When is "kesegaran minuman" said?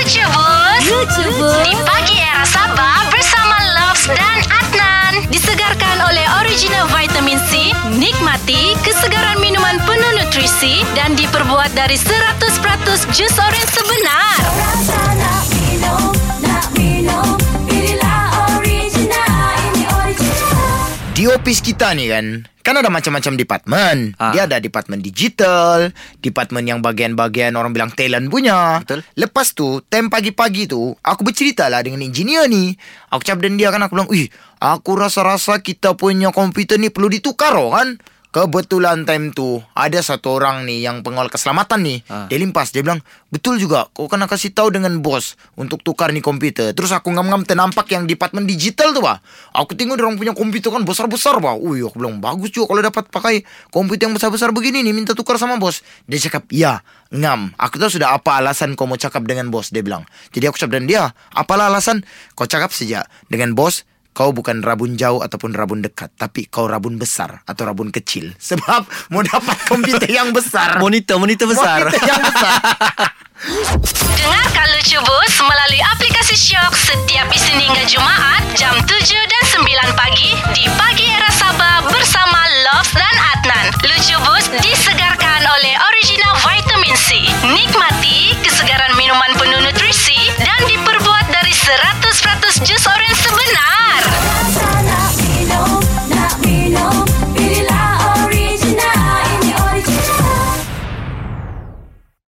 8.80-9.76, 88.44-89.32